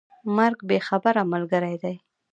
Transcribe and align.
مرګ 0.37 0.57
بې 0.67 0.77
خبره 0.87 1.21
ملګری 1.33 1.75
دی. 1.83 1.95